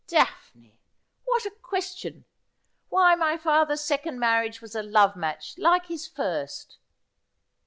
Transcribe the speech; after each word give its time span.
'Daphne! 0.17 0.79
what 1.25 1.45
a 1.45 1.51
question! 1.51 2.25
Why, 2.89 3.13
my 3.13 3.37
father's 3.37 3.81
second 3.81 4.17
mar 4.19 4.41
riage 4.43 4.59
was 4.59 4.73
a 4.73 4.81
love 4.81 5.15
match, 5.15 5.55
like 5.59 5.85
his 5.85 6.07
first.' 6.07 6.79